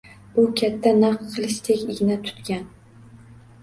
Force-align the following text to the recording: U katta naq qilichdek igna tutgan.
U 0.43 0.45
katta 0.61 0.93
naq 1.03 1.21
qilichdek 1.35 1.87
igna 1.97 2.21
tutgan. 2.27 2.69